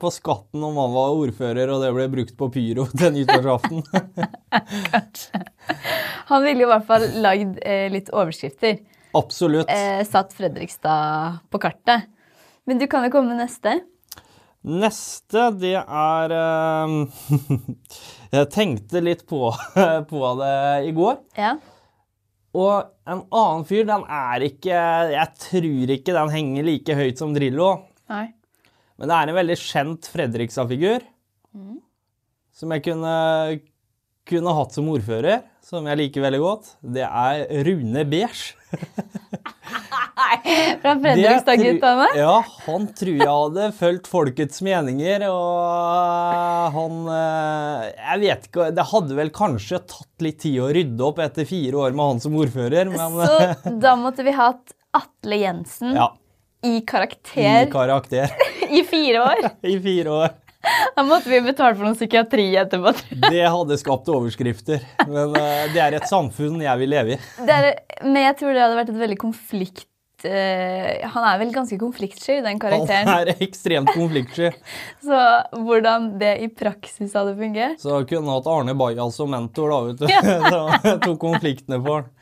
på 0.00 0.12
skatten 0.12 0.62
om 0.64 0.78
han 0.80 0.94
var 0.94 1.16
ordfører 1.16 1.72
og 1.72 1.82
det 1.84 1.92
ble 1.96 2.08
brukt 2.12 2.36
på 2.38 2.48
pyro 2.52 2.86
til 2.92 3.14
nyttårsaften. 3.16 3.84
Han 6.32 6.44
ville 6.44 6.64
jo 6.64 6.68
i 6.68 6.72
hvert 6.72 6.88
fall 6.88 7.06
lagd 7.22 7.58
eh, 7.60 7.88
litt 7.92 8.10
overskrifter. 8.14 8.78
Absolutt. 9.16 9.68
Eh, 9.70 10.00
satt 10.08 10.32
Fredrikstad 10.36 11.42
på 11.52 11.60
kartet. 11.60 12.08
Men 12.68 12.78
du 12.78 12.86
kan 12.86 13.04
jo 13.04 13.12
komme 13.12 13.34
med 13.34 13.42
neste. 13.42 13.80
Neste, 14.62 15.48
det 15.58 15.74
er 15.80 16.34
eh, 16.36 16.92
Jeg 18.36 18.50
tenkte 18.54 19.02
litt 19.02 19.24
på, 19.28 19.50
på 20.12 20.22
det 20.38 20.58
i 20.88 20.92
går. 20.96 21.18
Ja. 21.38 21.56
Og 22.52 22.92
en 23.08 23.24
annen 23.32 23.64
fyr, 23.66 23.86
den 23.88 24.04
er 24.12 24.44
ikke 24.44 24.76
Jeg 25.14 25.28
tror 25.40 25.92
ikke 25.96 26.14
den 26.14 26.32
henger 26.34 26.66
like 26.68 26.96
høyt 26.98 27.20
som 27.20 27.32
Drillo. 27.34 27.72
Nei. 28.12 28.26
Men 29.00 29.10
det 29.10 29.18
er 29.18 29.32
en 29.32 29.38
veldig 29.40 29.58
kjent 29.58 30.08
Fredrikstad-figur. 30.12 31.02
Som 32.52 32.74
jeg 32.76 32.84
kunne, 32.84 33.14
kunne 34.28 34.54
hatt 34.54 34.76
som 34.76 34.90
ordfører, 34.92 35.40
som 35.64 35.88
jeg 35.88 35.98
liker 35.98 36.22
veldig 36.22 36.40
godt. 36.42 36.68
Det 36.84 37.02
er 37.08 37.64
Rune 37.66 38.04
Beige. 38.06 38.52
Fra 40.82 40.94
Fredrikstad-guttene? 41.00 42.08
Ja, 42.18 42.36
han 42.66 42.86
tror 42.98 43.14
jeg 43.14 43.28
hadde 43.28 43.68
fulgt 43.78 44.10
folkets 44.10 44.62
meninger, 44.64 45.26
og 45.30 46.76
han 46.76 47.00
eh, 47.16 47.88
Jeg 47.90 48.22
vet 48.24 48.48
ikke 48.48 48.70
Det 48.76 48.86
hadde 48.92 49.18
vel 49.18 49.32
kanskje 49.34 49.82
tatt 49.84 50.24
litt 50.24 50.40
tid 50.44 50.60
å 50.62 50.70
rydde 50.74 51.06
opp 51.06 51.20
etter 51.24 51.48
fire 51.48 51.84
år 51.86 51.96
med 51.96 52.12
han 52.12 52.22
som 52.24 52.38
ordfører, 52.38 52.92
men 52.92 53.18
Så 53.20 53.76
da 53.82 53.96
måtte 53.98 54.26
vi 54.26 54.34
hatt 54.36 54.76
Atle 54.92 55.40
Jensen 55.40 55.96
ja. 55.96 56.10
i 56.64 56.76
I 56.78 56.84
karakter 56.86 57.66
karakter. 57.72 58.32
i 58.78 58.84
fire 58.84 59.24
år. 59.24 59.50
I 59.74 59.78
fire 59.80 60.16
år. 60.22 60.38
Da 60.96 61.02
måtte 61.02 61.30
vi 61.30 61.40
betale 61.42 61.74
for 61.74 61.86
noen 61.86 61.96
psykiatri 61.98 62.44
etterpå. 62.60 62.92
Det 63.24 63.42
hadde 63.42 63.78
skapt 63.80 64.10
overskrifter. 64.12 64.84
Men 65.08 65.34
eh, 65.38 65.64
det 65.74 65.80
er 65.82 65.96
et 65.98 66.06
samfunn 66.10 66.60
jeg 66.62 66.82
vil 66.84 66.92
leve 66.92 67.16
i. 67.16 67.22
Det 67.42 67.56
er, 67.56 67.72
men 68.04 68.20
jeg 68.28 68.36
tror 68.38 68.54
det 68.54 68.62
hadde 68.62 68.78
vært 68.78 68.92
et 68.94 69.02
veldig 69.06 69.18
konflikt... 69.24 69.88
eh, 70.28 71.02
han 71.12 71.24
er 71.26 71.38
vel 71.40 71.52
ganske 71.54 71.76
konfliktsky, 71.80 72.40
den 72.44 72.60
Han 72.62 72.90
er 72.90 73.32
ekstremt 73.46 73.92
konfliktsky. 73.94 74.50
Så 75.06 75.20
hvordan 75.56 76.12
det 76.20 76.34
i 76.44 76.48
praksis 76.48 77.14
hadde 77.18 77.34
fungert 77.38 77.82
Så 77.82 78.02
kunne 78.08 78.36
hatt 78.36 78.48
Arne 78.50 78.74
Bajal 78.78 79.12
som 79.14 79.32
mentor, 79.32 79.72
da, 79.72 79.80
vet 79.88 80.02
du. 80.02 80.52
Så 80.84 80.96
tok 81.04 81.18
konfliktene 81.22 81.80
for 81.84 82.02
han. 82.02 82.12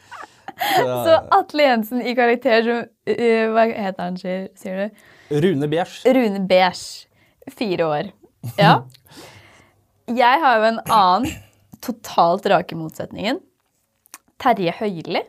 Så, 0.61 0.87
Så 1.07 1.19
Atle 1.33 1.64
Jensen 1.64 2.02
i 2.04 2.12
karakter 2.19 2.64
som 2.66 2.80
uh, 2.85 3.45
Hva 3.54 3.62
heter 3.71 4.02
han, 4.02 4.19
sier, 4.21 4.49
sier 4.61 4.83
du? 4.83 5.04
Rune 5.40 5.69
Bæsj. 5.73 6.02
Rune 6.12 6.42
Bæsj. 6.50 6.83
Fire 7.57 7.87
år. 7.87 8.11
Ja. 8.59 8.75
Jeg 10.11 10.42
har 10.42 10.59
jo 10.59 10.66
en 10.69 10.80
annen 10.90 11.30
totalt 11.80 12.47
rake 12.50 12.76
motsetningen. 12.76 13.40
Terje 14.40 14.75
Høili. 14.80 15.23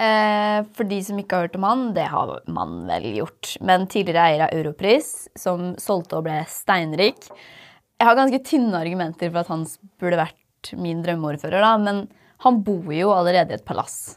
Eh, 0.00 0.58
for 0.76 0.88
de 0.88 0.98
som 1.04 1.18
ikke 1.20 1.36
har 1.36 1.48
hørt 1.48 1.56
om 1.58 1.64
han, 1.68 1.80
det 1.96 2.06
har 2.08 2.30
man 2.48 2.86
vel 2.88 3.08
gjort. 3.18 3.54
Men 3.60 3.84
tidligere 3.90 4.26
eier 4.30 4.44
av 4.46 4.54
Europris, 4.56 5.28
som 5.36 5.74
solgte 5.80 6.16
og 6.16 6.24
ble 6.28 6.38
steinrik. 6.48 7.26
Jeg 8.00 8.08
har 8.08 8.16
ganske 8.16 8.40
tynne 8.48 8.78
argumenter 8.80 9.28
for 9.28 9.42
at 9.42 9.50
han 9.52 9.66
burde 10.00 10.22
vært 10.22 10.72
min 10.80 11.02
drømmeordfører, 11.04 11.60
da, 11.60 11.74
men 11.80 12.06
han 12.44 12.62
bor 12.64 12.88
jo 12.96 13.10
allerede 13.12 13.52
i 13.52 13.58
et 13.58 13.66
palass. 13.68 14.16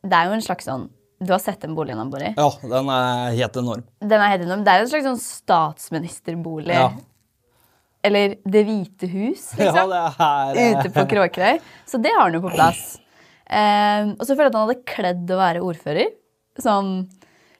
Det 0.00 0.16
er 0.16 0.30
jo 0.30 0.38
en 0.38 0.44
slags 0.44 0.68
sånn 0.68 0.86
Du 1.18 1.32
har 1.34 1.40
sett 1.42 1.58
den 1.64 1.72
boligen 1.74 1.98
han 1.98 2.10
bor 2.12 2.22
i? 2.22 2.28
Ja, 2.38 2.44
den 2.70 2.88
er 2.94 3.32
helt 3.34 3.56
enorm. 3.58 3.80
Den 3.98 4.20
er 4.22 4.30
helt 4.30 4.44
enorm. 4.44 4.60
Det 4.62 4.70
er 4.70 4.78
jo 4.78 4.84
en 4.86 4.90
slags 4.92 5.06
sånn 5.08 5.18
statsministerbolig. 5.24 6.76
Ja. 6.76 6.92
Eller 8.06 8.36
Det 8.46 8.62
hvite 8.68 9.08
hus, 9.10 9.48
Ja, 9.58 9.72
liksom. 9.72 9.90
det 9.90 9.98
er 10.28 10.60
eh, 10.62 10.76
Ute 10.78 10.92
på 10.94 11.04
Kråkerøy. 11.10 11.58
Så 11.90 11.98
det 12.00 12.12
har 12.14 12.28
han 12.28 12.38
jo 12.38 12.42
på 12.44 12.52
plass. 12.54 13.00
Eh, 13.48 14.12
og 14.14 14.24
så 14.24 14.34
føler 14.34 14.48
jeg 14.48 14.52
at 14.52 14.58
han 14.58 14.68
hadde 14.68 14.88
kledd 14.92 15.32
å 15.32 15.40
være 15.40 15.64
ordfører. 15.64 16.12
Sånn 16.60 16.92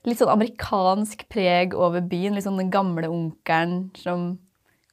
litt 0.09 0.21
sånn 0.21 0.33
amerikansk 0.33 1.27
preg 1.33 1.75
over 1.77 2.05
byen. 2.05 2.37
Litt 2.37 2.47
sånn 2.47 2.61
den 2.61 2.73
gamle 2.73 3.11
onkelen 3.11 3.89
som 3.99 4.31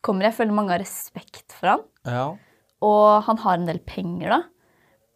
kommer. 0.05 0.29
Jeg 0.29 0.37
føler 0.39 0.57
mange 0.57 0.75
har 0.75 0.83
respekt 0.83 1.55
for 1.55 1.75
han. 1.75 1.85
Ja. 2.07 2.27
Og 2.85 3.07
han 3.27 3.39
har 3.41 3.59
en 3.59 3.69
del 3.69 3.81
penger, 3.87 4.35
da. 4.35 4.41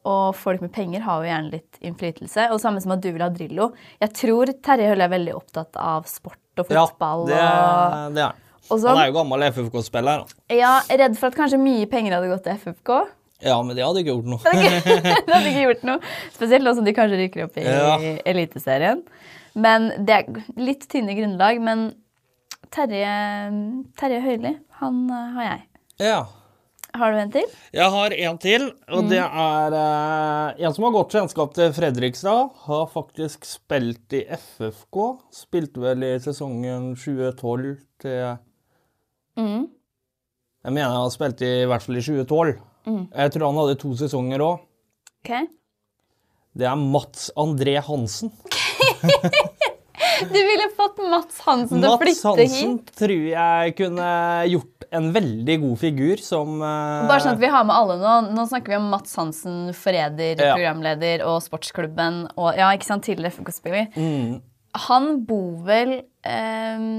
Og 0.09 0.36
folk 0.39 0.62
med 0.63 0.71
penger 0.74 1.03
har 1.03 1.21
jo 1.21 1.29
gjerne 1.29 1.53
litt 1.53 1.79
innflytelse. 1.86 2.50
Og 2.53 2.62
samme 2.63 2.81
som 2.83 2.95
at 2.95 3.03
du 3.03 3.09
vil 3.12 3.24
ha 3.24 3.29
Drillo. 3.33 3.71
Jeg 4.00 4.15
tror 4.17 4.51
Terje 4.63 4.91
Hølle 4.91 5.09
er 5.09 5.15
veldig 5.15 5.36
opptatt 5.36 5.79
av 5.79 6.07
sport 6.09 6.39
og 6.59 6.71
ja, 6.71 6.86
fotball. 6.88 7.27
det, 7.29 7.39
det 8.15 8.24
er 8.24 8.31
han. 8.31 8.45
Han 8.69 9.00
er 9.01 9.07
jo 9.09 9.15
gammel 9.15 9.43
FFK-spiller. 9.50 10.25
Ja, 10.53 10.75
redd 11.01 11.15
for 11.17 11.31
at 11.31 11.38
kanskje 11.38 11.57
mye 11.62 11.88
penger 11.89 12.17
hadde 12.17 12.29
gått 12.29 12.43
til 12.45 12.59
FFK. 12.59 12.91
Ja, 13.46 13.55
men 13.63 13.75
det 13.77 13.86
hadde 13.86 14.01
ikke 14.03 14.17
gjort 14.17 14.31
noe. 14.34 14.53
det 15.25 15.31
hadde 15.31 15.51
ikke 15.51 15.67
gjort 15.69 15.86
noe. 15.88 16.13
Spesielt 16.36 16.65
nå 16.65 16.75
som 16.75 16.88
de 16.88 16.96
kanskje 16.98 17.22
rykker 17.24 17.48
opp 17.48 17.60
i 17.60 17.65
Ja. 17.67 17.93
Eliteserien. 18.27 19.05
Men 19.60 19.91
det 20.05 20.17
er 20.17 20.41
litt 20.60 20.86
tynne 20.91 21.15
grunnlag. 21.17 21.62
Men 21.63 21.89
Terje, 22.74 23.13
Terje 24.00 24.19
Høili, 24.25 24.58
han 24.81 25.00
eh, 25.10 25.31
har 25.38 25.48
jeg. 25.48 25.63
Ja. 26.03 26.19
Har 27.00 27.13
du 27.13 27.19
en 27.22 27.31
til? 27.31 27.46
Jeg 27.75 27.93
har 27.93 28.13
en 28.17 28.38
til, 28.41 28.63
og 28.89 29.10
det 29.12 29.19
er 29.22 29.75
eh, 29.77 30.62
en 30.65 30.74
som 30.74 30.88
har 30.88 30.93
godt 30.96 31.13
kjennskap 31.13 31.53
til 31.58 31.74
Fredrikstad. 31.75 32.50
Har 32.65 32.88
faktisk 32.89 33.46
spilt 33.46 34.15
i 34.17 34.24
FFK. 34.25 35.00
Spilte 35.34 35.84
vel 35.84 36.05
i 36.08 36.15
sesongen 36.24 36.91
2012 36.98 37.75
til 38.01 38.17
Jeg 39.39 40.74
mener 40.75 40.98
han 40.98 41.13
spilte 41.13 41.46
i, 41.46 41.62
i 41.63 41.69
hvert 41.69 41.86
fall 41.86 42.01
i 42.01 42.03
2012. 42.03 42.58
Jeg 43.15 43.34
tror 43.36 43.48
han 43.50 43.60
hadde 43.63 43.77
to 43.81 43.93
sesonger 44.00 44.43
òg. 44.46 44.65
Ok. 45.24 45.31
Det 46.60 46.65
er 46.67 46.75
Mats 46.79 47.29
André 47.39 47.77
Hansen. 47.86 48.31
Du 50.19 50.36
ville 50.36 50.65
fått 50.75 50.98
Mats 51.12 51.38
Hansen 51.46 51.79
til 51.79 51.88
å 51.88 51.93
Mats 51.93 52.01
flytte 52.01 52.27
Hansen 52.27 52.72
hit. 52.74 52.89
tror 53.00 53.22
jeg 53.29 53.74
kunne 53.77 54.08
gjort 54.51 54.86
en 55.00 55.08
veldig 55.15 55.55
god 55.62 55.77
figur 55.79 56.19
som 56.24 56.58
uh... 56.60 57.05
Bare 57.08 57.22
sånn 57.24 57.38
at 57.38 57.41
vi 57.43 57.51
har 57.53 57.63
med 57.67 57.75
alle 57.77 57.96
nå. 58.01 58.15
Nå 58.36 58.46
snakker 58.50 58.74
vi 58.74 58.79
om 58.81 58.89
Mats 58.91 59.15
Hansen, 59.19 59.69
forræder, 59.77 60.34
Ja. 60.41 60.55
programleder 60.58 61.24
og 61.29 61.39
sportsklubben 61.46 62.25
og 62.36 62.51
ja, 62.60 62.67
ikke 62.75 62.89
sant, 62.89 63.05
tidligere 63.08 63.31
FK-spiller. 63.38 63.88
mm, 63.96 64.34
Han 64.89 65.10
bor 65.29 65.53
vel 65.69 65.96
um, 66.27 66.89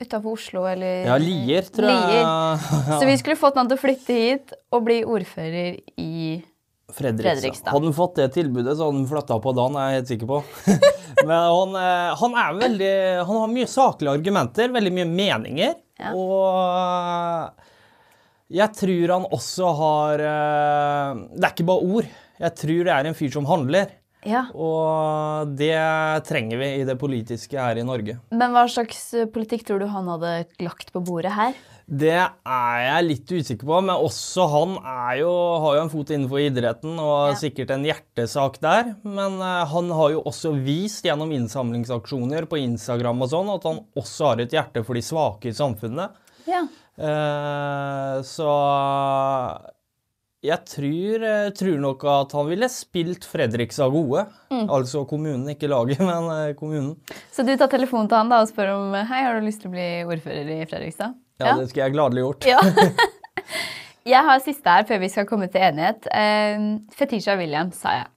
utafor 0.00 0.36
Oslo 0.38 0.64
eller 0.68 1.06
Ja, 1.08 1.16
Lier, 1.20 1.66
tror 1.68 1.90
jeg. 1.90 2.06
Lier. 2.10 2.96
Så 3.00 3.02
vi 3.08 3.16
skulle 3.20 3.38
fått 3.40 3.58
han 3.60 3.68
til 3.70 3.78
å 3.78 3.82
flytte 3.82 4.16
hit 4.16 4.54
og 4.72 4.86
bli 4.88 5.02
ordfører 5.04 5.80
i 6.00 6.40
Fredrikstad. 6.90 7.36
Fredrikstad. 7.36 7.70
Hadde 7.70 7.86
han 7.86 7.94
fått 7.94 8.16
det 8.18 8.28
tilbudet, 8.34 8.72
så 8.74 8.88
hadde 8.88 8.98
han 8.98 9.10
flytta 9.10 9.36
på 9.44 9.52
dagen, 9.54 9.76
er 9.78 9.92
jeg 9.92 10.00
helt 10.00 10.10
sikker 10.10 10.30
på. 10.30 10.38
Men 11.28 11.36
han, 11.36 11.76
eh, 11.78 12.08
han 12.18 12.36
er 12.40 12.56
veldig 12.58 12.94
Han 13.28 13.38
har 13.42 13.52
mye 13.52 13.68
saklige 13.70 14.14
argumenter, 14.18 14.72
veldig 14.74 14.92
mye 14.96 15.08
meninger. 15.10 15.76
Ja. 16.00 16.14
Og 16.16 16.48
eh, 16.80 17.68
jeg 18.60 18.74
tror 18.74 19.14
han 19.14 19.28
også 19.30 19.70
har 19.78 20.24
eh, 20.26 21.22
Det 21.36 21.46
er 21.46 21.54
ikke 21.54 21.68
bare 21.70 21.94
ord. 21.94 22.10
Jeg 22.40 22.56
tror 22.64 22.86
det 22.88 22.94
er 22.96 23.08
en 23.10 23.18
fyr 23.18 23.32
som 23.36 23.46
handler. 23.46 23.92
Ja. 24.28 24.42
Og 24.52 25.54
det 25.56 25.72
trenger 26.28 26.60
vi 26.60 26.66
i 26.80 26.86
det 26.88 26.98
politiske 27.00 27.56
her 27.56 27.78
i 27.80 27.84
Norge. 27.86 28.18
Men 28.34 28.52
hva 28.52 28.66
slags 28.68 29.02
eh, 29.16 29.28
politikk 29.32 29.64
tror 29.68 29.80
du 29.80 29.86
han 29.88 30.08
hadde 30.12 30.32
lagt 30.60 30.92
på 30.92 31.00
bordet 31.06 31.32
her? 31.36 31.54
Det 31.90 32.12
er 32.14 32.76
jeg 32.84 33.06
litt 33.08 33.32
usikker 33.32 33.66
på, 33.66 33.78
men 33.82 33.96
også 33.96 34.44
han 34.52 34.76
jo, 35.18 35.30
har 35.64 35.74
jo 35.74 35.80
en 35.82 35.90
fot 35.90 36.12
innenfor 36.14 36.38
idretten 36.44 36.92
og 37.02 37.32
Ja. 37.32 37.38
sikkert 37.40 37.72
en 37.74 37.82
hjertesak 37.88 38.60
der. 38.62 38.92
Men 39.02 39.40
eh, 39.42 39.64
han 39.72 39.90
har 39.90 40.12
jo 40.14 40.22
også 40.28 40.52
vist 40.62 41.08
gjennom 41.08 41.32
innsamlingsaksjoner 41.34 42.46
på 42.46 42.60
Instagram 42.62 43.24
og 43.26 43.32
sånn 43.32 43.50
at 43.56 43.66
han 43.66 43.80
også 43.98 44.28
har 44.34 44.44
et 44.44 44.54
hjerte 44.54 44.84
for 44.86 44.94
de 44.94 45.02
svake 45.02 45.50
i 45.50 45.56
samfunnet. 45.56 46.14
Ja. 46.46 46.62
Eh, 47.00 48.20
så 48.22 48.52
jeg 50.40 50.64
tror, 50.64 51.24
tror 51.52 51.80
nok 51.82 52.04
at 52.08 52.32
han 52.32 52.46
ville 52.48 52.68
spilt 52.72 53.26
Fredrikstad 53.28 53.92
gode. 53.92 54.24
Mm. 54.48 54.70
Altså 54.72 55.02
kommunen, 55.08 55.48
ikke 55.52 55.68
laget, 55.68 56.00
men 56.10 56.30
eh, 56.32 56.54
kommunen. 56.56 56.94
Så 57.32 57.44
du 57.44 57.52
tar 57.60 57.68
telefonen 57.72 58.08
til 58.08 58.20
han 58.20 58.32
da 58.32 58.40
og 58.44 58.48
spør 58.48 58.72
om 58.78 58.96
Hei, 58.96 59.24
har 59.26 59.36
du 59.36 59.48
lyst 59.48 59.64
til 59.64 59.72
å 59.72 59.74
bli 59.74 59.90
ordfører 60.06 60.54
i 60.56 60.62
Fredrikstad? 60.70 61.18
Ja, 61.40 61.56
det 61.56 61.68
skulle 61.70 61.86
jeg 61.86 61.96
gladelig 61.96 62.24
gjort. 62.24 62.48
Ja. 62.48 62.64
jeg 64.14 64.24
har 64.30 64.42
siste 64.44 64.78
her 64.78 64.88
før 64.88 65.04
vi 65.04 65.12
skal 65.12 65.28
komme 65.28 65.50
til 65.52 65.64
enighet. 65.68 66.08
Fetisha 66.96 67.36
Williams, 67.40 67.80
sa 67.84 68.00
jeg. 68.00 68.10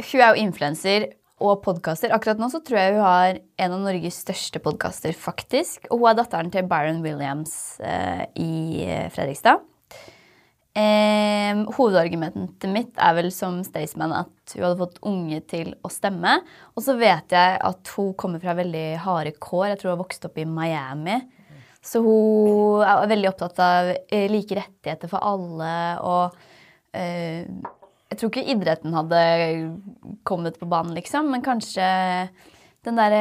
Hun 0.00 0.20
er 0.24 0.28
jo 0.30 0.46
influenser, 0.48 1.10
og 1.40 1.62
podkaster. 1.64 2.12
Akkurat 2.12 2.40
nå 2.40 2.50
så 2.52 2.60
tror 2.64 2.76
jeg 2.76 2.96
hun 2.98 3.04
har 3.04 3.38
en 3.64 3.74
av 3.74 3.80
Norges 3.80 4.18
største 4.26 4.60
podkaster, 4.60 5.14
faktisk. 5.16 5.86
Og 5.88 6.02
hun 6.02 6.10
er 6.10 6.18
datteren 6.18 6.52
til 6.52 6.68
Byron 6.68 7.00
Williams 7.04 7.54
eh, 7.80 8.26
i 8.36 8.84
Fredrikstad. 9.14 9.64
Eh, 10.70 11.60
hovedargumentet 11.74 12.70
mitt 12.70 12.98
er 13.02 13.16
vel 13.16 13.32
som 13.34 13.56
Staysman 13.66 14.12
at 14.14 14.52
hun 14.54 14.62
hadde 14.62 14.78
fått 14.78 15.00
unge 15.06 15.40
til 15.50 15.72
å 15.82 15.90
stemme. 15.90 16.36
Og 16.76 16.84
så 16.86 16.94
vet 17.00 17.34
jeg 17.34 17.58
at 17.66 17.92
hun 17.96 18.12
kommer 18.18 18.42
fra 18.42 18.54
veldig 18.58 18.86
harde 19.02 19.34
kår. 19.34 19.72
Jeg 19.72 19.80
tror 19.80 19.90
hun 19.90 19.96
har 19.96 20.04
vokst 20.04 20.28
opp 20.28 20.38
i 20.38 20.46
Miami. 20.46 21.18
Så 21.82 22.02
hun 22.04 22.84
er 22.84 23.10
veldig 23.10 23.30
opptatt 23.32 23.60
av 23.64 23.90
eh, 23.96 24.28
like 24.30 24.58
rettigheter 24.58 25.10
for 25.10 25.24
alle 25.24 25.74
og 26.04 26.38
eh, 26.92 27.48
Jeg 28.10 28.18
tror 28.18 28.30
ikke 28.30 28.52
idretten 28.52 28.94
hadde 28.94 29.20
kommet 30.26 30.58
på 30.58 30.66
banen, 30.68 30.96
liksom, 30.96 31.28
men 31.30 31.44
kanskje 31.46 31.86
der, 32.88 33.14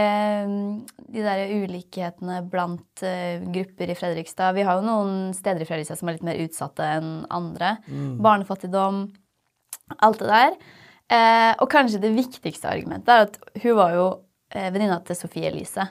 de 1.11 1.23
der 1.25 1.41
ulikhetene 1.51 2.39
blant 2.47 3.03
uh, 3.03 3.43
grupper 3.51 3.91
i 3.91 3.97
Fredrikstad 3.97 4.55
Vi 4.55 4.63
har 4.63 4.79
jo 4.79 4.85
noen 4.87 5.33
steder 5.35 5.65
i 5.65 5.67
Fredrikstad 5.67 5.99
som 5.99 6.09
er 6.09 6.15
litt 6.15 6.27
mer 6.27 6.39
utsatte 6.45 6.85
enn 6.97 7.09
andre. 7.33 7.75
Mm. 7.91 8.13
Barnefattigdom, 8.23 9.07
alt 9.99 10.21
det 10.21 10.29
der. 10.29 10.59
Eh, 11.09 11.53
og 11.57 11.69
kanskje 11.71 12.01
det 12.03 12.11
viktigste 12.13 12.69
argumentet 12.69 13.09
er 13.09 13.23
at 13.25 13.63
hun 13.63 13.77
var 13.79 13.95
jo 13.95 14.05
eh, 14.53 14.69
venninna 14.69 14.99
til 15.05 15.17
Sofie 15.17 15.49
Elise. 15.49 15.87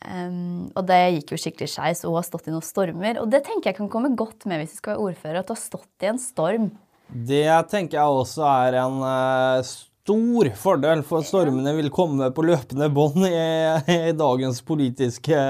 Um, 0.00 0.70
og 0.72 0.86
det 0.88 0.96
gikk 1.18 1.34
jo 1.34 1.38
skikkelig 1.42 1.68
skeis, 1.68 2.00
og 2.06 2.14
hun 2.14 2.22
har 2.22 2.24
stått 2.24 2.46
i 2.48 2.54
noen 2.54 2.64
stormer. 2.64 3.18
Og 3.20 3.28
det 3.28 3.42
tenker 3.44 3.68
jeg 3.68 3.76
kan 3.82 3.90
komme 3.92 4.14
godt 4.16 4.46
med 4.48 4.62
hvis 4.62 4.72
du 4.72 4.78
skal 4.80 4.94
være 4.94 5.10
ordfører, 5.10 5.42
at 5.42 5.50
du 5.50 5.52
har 5.52 5.60
stått 5.60 6.06
i 6.06 6.08
en 6.08 6.20
storm. 6.22 6.70
Det 7.10 7.44
tenker 7.68 7.98
jeg 7.98 8.20
også 8.22 8.46
er 8.48 8.78
en 8.80 8.96
uh, 9.04 9.60
stor 10.00 10.50
fordel, 10.56 11.02
for 11.06 11.24
stormene 11.26 11.74
vil 11.76 11.90
komme 11.92 12.30
på 12.34 12.44
løpende 12.46 12.88
bånd 12.92 13.26
i, 13.28 13.34
i, 13.92 14.12
dagens 14.16 14.62
politiske 14.66 15.40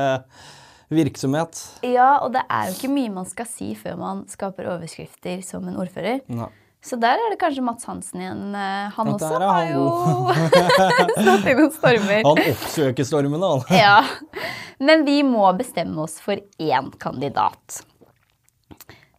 virksomhet. 0.91 1.61
Ja, 1.87 2.19
og 2.25 2.35
det 2.35 2.43
er 2.51 2.69
jo 2.69 2.79
ikke 2.79 2.91
mye 2.93 3.13
man 3.21 3.29
skal 3.31 3.47
si 3.49 3.73
før 3.79 4.01
man 4.01 4.25
skaper 4.31 4.73
overskrifter 4.73 5.45
som 5.47 5.69
en 5.71 5.79
ordfører. 5.81 6.25
Nei. 6.27 6.51
Så 6.81 6.97
der 6.97 7.21
er 7.21 7.29
det 7.29 7.37
kanskje 7.37 7.63
Mats 7.63 7.85
Hansen 7.85 8.23
igjen. 8.23 8.55
Eh, 8.57 8.87
han 8.97 9.09
også 9.13 9.35
er 9.37 9.43
har 9.45 9.59
han 9.59 9.73
jo 9.75 9.83
stått 11.21 11.49
i 11.53 11.57
noen 11.59 11.75
stormer. 11.75 12.23
Han 12.25 12.41
oppsøker 12.41 13.07
stormene, 13.07 13.51
han. 13.53 13.67
Ja. 13.85 14.47
Men 14.81 15.05
vi 15.05 15.19
må 15.29 15.45
bestemme 15.59 16.07
oss 16.07 16.17
for 16.25 16.41
én 16.41 16.89
kandidat. 17.03 17.83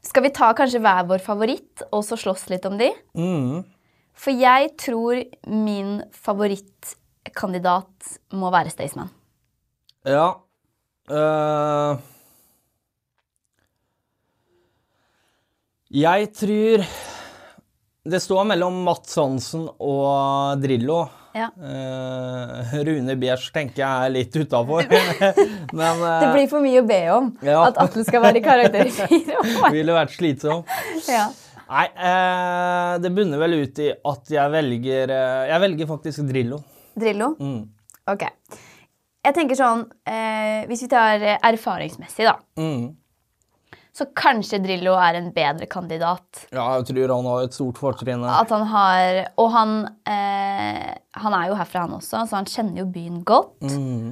Skal 0.01 0.25
vi 0.25 0.33
ta 0.33 0.49
kanskje 0.57 0.81
hver 0.81 1.05
vår 1.07 1.21
favoritt 1.21 1.85
og 1.91 2.01
så 2.03 2.17
slåss 2.17 2.49
litt 2.49 2.65
om 2.65 2.81
de? 2.81 2.89
Mm. 3.13 3.61
For 4.21 4.31
jeg 4.37 4.73
tror 4.77 5.23
min 5.49 5.95
favorittkandidat 6.13 8.11
må 8.37 8.51
være 8.53 8.69
Staysman. 8.73 9.09
Ja. 10.05 10.27
uh, 11.09 11.97
jeg 15.91 16.29
tror 16.37 16.85
det 18.11 18.19
står 18.23 18.45
mellom 18.49 18.79
Mats 18.85 19.13
Hansen 19.19 19.67
og 19.77 20.61
Drillo. 20.63 21.03
Ja. 21.37 21.47
Uh, 21.55 22.71
Rune 22.83 23.13
Bjersch 23.21 23.51
tenker 23.55 23.83
jeg 23.83 24.07
er 24.07 24.11
litt 24.15 24.33
utafor. 24.35 24.87
Men 25.77 26.01
Det 26.01 26.27
uh, 26.27 26.33
blir 26.33 26.49
for 26.51 26.63
mye 26.65 26.81
å 26.81 26.87
be 26.89 27.01
om 27.13 27.29
Ja. 27.45 27.59
at 27.69 27.77
Atle 27.79 28.03
skal 28.07 28.23
være 28.25 28.41
karakter 28.43 28.89
i 28.89 28.91
fire 28.95 29.37
år. 29.61 29.69
ville 29.75 29.95
vært 29.95 30.15
slitsom. 30.17 30.65
Ja. 31.07 31.29
Nei, 31.71 31.85
eh, 31.87 32.93
det 32.99 33.13
bunner 33.15 33.39
vel 33.39 33.61
ut 33.61 33.79
i 33.79 33.91
at 33.93 34.31
jeg 34.33 34.51
velger 34.51 35.13
eh, 35.15 35.43
Jeg 35.53 35.63
velger 35.63 35.87
faktisk 35.87 36.25
Drillo. 36.27 36.59
Drillo? 36.99 37.29
Mm. 37.39 37.61
Ok. 38.11 38.25
Jeg 39.21 39.37
tenker 39.37 39.55
sånn 39.55 39.85
eh, 40.09 40.65
Hvis 40.67 40.83
vi 40.83 40.89
tar 40.91 41.23
erfaringsmessig, 41.37 42.27
da. 42.27 42.35
Mm. 42.59 42.89
Så 43.95 44.07
kanskje 44.15 44.59
Drillo 44.63 44.93
er 44.99 45.17
en 45.19 45.29
bedre 45.35 45.67
kandidat. 45.71 46.45
Ja, 46.55 46.63
jeg 46.79 46.87
tror 46.87 47.11
han 47.11 47.27
har 47.27 47.45
et 47.45 47.55
stort 47.55 47.79
fortrinn. 47.79 48.23
At 48.23 48.51
han 48.51 48.63
har 48.71 49.21
Og 49.39 49.51
han 49.55 49.77
eh, 50.07 50.91
Han 51.23 51.35
er 51.35 51.51
jo 51.51 51.57
herfra, 51.59 51.85
han 51.87 51.97
også, 51.99 52.25
så 52.25 52.39
han 52.39 52.47
kjenner 52.49 52.83
jo 52.83 52.91
byen 52.91 53.23
godt. 53.27 53.63
Mm. 53.67 54.11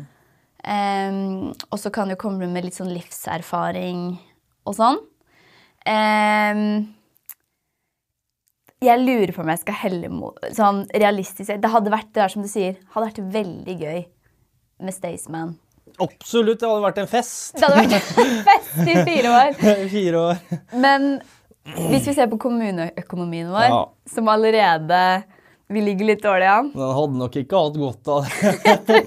Um, 0.60 1.54
og 1.72 1.80
så 1.80 1.88
kan 1.96 2.12
jo 2.12 2.18
komme 2.20 2.48
med 2.52 2.66
litt 2.66 2.76
sånn 2.76 2.92
livserfaring 2.92 4.18
og 4.68 4.76
sånn. 4.76 5.00
Em, 5.88 6.99
jeg 8.82 9.02
lurer 9.04 9.34
på 9.36 9.42
om 9.44 9.50
jeg 9.52 9.60
skal 9.60 9.76
helle 9.82 10.10
mot 10.14 10.38
Sånn 10.56 10.86
realistisk 10.94 11.52
Det 11.60 11.72
hadde 11.74 11.92
vært 11.92 12.14
det 12.16 12.22
er 12.24 12.32
som 12.32 12.46
du 12.46 12.48
sier, 12.52 12.78
hadde 12.94 13.10
vært 13.10 13.20
veldig 13.34 13.76
gøy 13.82 14.00
med 14.80 14.96
Staysman. 14.96 15.58
Absolutt, 16.00 16.62
det 16.62 16.68
hadde 16.70 16.86
vært 16.86 17.02
en 17.02 17.10
fest. 17.12 17.58
Det 17.60 17.66
hadde 17.68 17.82
vært 17.82 17.96
en 17.98 18.38
fest 18.48 18.78
i 18.88 18.94
fire 19.10 19.34
år. 19.36 19.58
Fire 19.92 20.22
år. 20.30 20.40
Men 20.80 21.10
hvis 21.90 22.08
vi 22.08 22.14
ser 22.16 22.30
på 22.32 22.40
kommuneøkonomien 22.40 23.50
vår, 23.52 23.66
Ja. 23.68 23.82
som 24.08 24.32
allerede 24.32 25.02
Vi 25.70 25.82
ligger 25.84 26.08
litt 26.14 26.24
dårlig 26.24 26.48
an. 26.50 26.72
Den 26.74 26.96
hadde 26.98 27.20
nok 27.20 27.36
ikke 27.44 27.60
hatt 27.62 27.76
godt 27.78 28.08
av 28.10 28.26
det. 28.26 29.04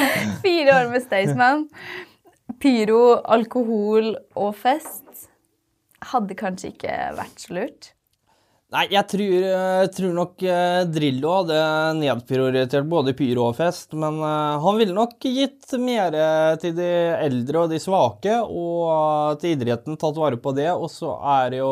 Fire 0.46 0.76
år 0.78 0.86
med 0.94 1.02
Staysman. 1.04 1.66
Pyro, 2.62 3.00
alkohol 3.26 4.14
og 4.38 4.54
fest 4.56 5.26
hadde 6.12 6.38
kanskje 6.38 6.70
ikke 6.72 6.94
vært 7.18 7.42
så 7.42 7.52
lurt. 7.58 7.90
Nei, 8.74 8.82
jeg 8.90 9.06
tror, 9.06 9.34
jeg 9.46 9.90
tror 9.94 10.14
nok 10.16 10.42
eh, 10.42 10.80
Drillo 10.90 11.36
hadde 11.36 11.58
nedprioritert 12.00 12.88
både 12.90 13.12
pyro 13.14 13.44
og 13.52 13.54
fest, 13.60 13.92
men 13.94 14.16
eh, 14.26 14.56
han 14.64 14.80
ville 14.80 14.96
nok 14.96 15.14
gitt 15.22 15.70
mer 15.78 16.16
eh, 16.18 16.56
til 16.58 16.74
de 16.74 16.88
eldre 17.22 17.62
og 17.62 17.70
de 17.70 17.78
svake, 17.78 18.34
og 18.42 18.80
eh, 18.90 19.36
til 19.42 19.54
idretten 19.54 19.94
tatt 20.02 20.18
vare 20.18 20.40
på 20.42 20.50
det. 20.58 20.66
Og 20.74 20.90
så 20.90 21.12
er 21.38 21.54
det 21.54 21.60
jo 21.62 21.70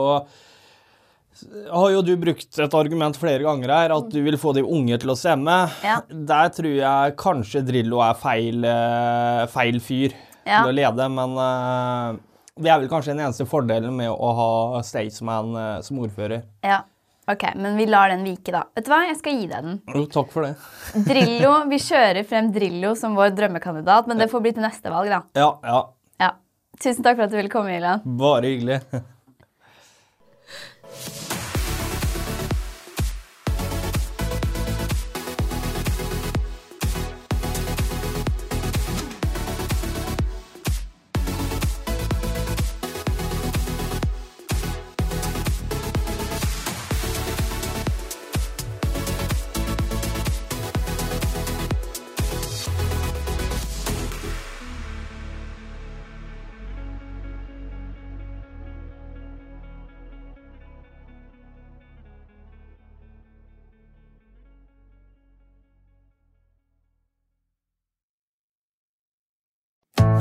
har 1.75 1.89
jo 1.91 2.03
du 2.07 2.13
brukt 2.23 2.61
et 2.63 2.75
argument 2.79 3.17
flere 3.19 3.43
ganger 3.43 3.73
her, 3.75 3.91
at 3.97 4.07
du 4.15 4.21
vil 4.23 4.39
få 4.39 4.53
de 4.55 4.63
unge 4.63 4.95
til 5.03 5.11
å 5.11 5.17
stemme. 5.19 5.57
Ja. 5.83 5.97
Der 6.07 6.53
tror 6.55 6.77
jeg 6.79 7.17
kanskje 7.19 7.65
Drillo 7.67 7.99
er 8.07 8.15
feil, 8.23 8.63
eh, 8.71 9.43
feil 9.51 9.83
fyr 9.83 10.15
Ja. 10.47 10.61
til 10.63 10.71
å 10.71 10.77
lede, 10.79 11.11
men 11.11 11.35
eh, 11.43 12.23
det 12.61 12.71
er 12.71 12.81
vel 12.83 12.91
kanskje 12.91 13.15
den 13.15 13.25
eneste 13.25 13.47
fordelen 13.51 13.95
med 13.99 14.11
å 14.13 14.33
ha 14.39 14.51
Staysman 14.87 15.55
eh, 15.59 15.79
som 15.87 15.99
ordfører. 16.05 16.45
Ja, 16.63 16.83
ok, 17.31 17.49
Men 17.59 17.79
vi 17.81 17.87
lar 17.91 18.13
den 18.13 18.23
vike, 18.27 18.53
da. 18.55 18.65
Vet 18.77 18.87
du 18.87 18.93
hva, 18.93 19.01
Jeg 19.09 19.19
skal 19.19 19.41
gi 19.41 19.49
deg 19.51 19.67
den. 19.67 19.81
Jo, 19.91 20.05
takk 20.07 20.31
for 20.35 20.47
det. 20.47 20.53
Drillo, 21.09 21.55
Vi 21.73 21.81
kjører 21.83 22.23
frem 22.29 22.53
Drillo 22.55 22.95
som 22.99 23.17
vår 23.19 23.35
drømmekandidat, 23.39 24.07
men 24.11 24.23
det 24.23 24.31
får 24.31 24.45
bli 24.45 24.55
til 24.55 24.67
neste 24.67 24.93
valg, 24.93 25.11
da. 25.11 25.23
Ja, 25.41 25.51
ja. 25.67 25.81
Ja. 26.23 26.31
Tusen 26.79 27.03
takk 27.07 27.19
for 27.19 27.27
at 27.27 27.35
du 27.35 27.39
ville 27.41 27.53
komme, 27.53 27.75
Ilan. 27.79 28.07
Bare 28.21 28.51
hyggelig. 28.55 28.81